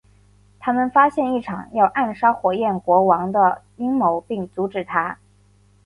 [0.59, 5.19] 他们发现一场要暗杀火焰国王的阴谋并阻止它。